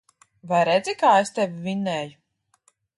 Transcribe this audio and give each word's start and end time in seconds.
Vai 0.51 0.61
redzi, 0.69 0.95
kā 1.03 1.13
es 1.27 1.35
tevi 1.37 1.63
vinnēju. 1.69 2.21